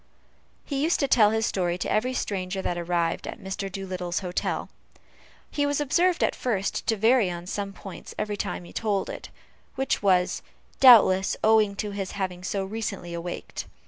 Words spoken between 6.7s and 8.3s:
to vary on some points